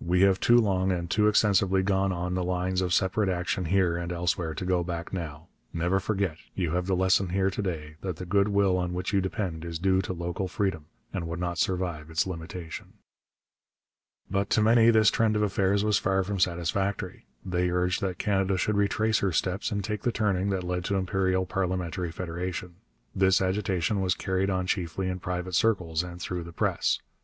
[0.00, 3.96] We have too long and too extensively gone on the lines of separate action here
[3.96, 5.48] and elsewhere to go back now.
[5.72, 9.12] Never forget you have the lesson here to day that the good will on which
[9.12, 12.92] you depend is due to local freedom, and would not survive its limitation.
[14.30, 17.26] But to many this trend of affairs was far from satisfactory.
[17.44, 20.94] They urged that Canada should retrace her steps and take the turning that led to
[20.94, 22.76] imperial parliamentary federation.
[23.16, 27.00] This agitation was carried on chiefly in private circles and through the press.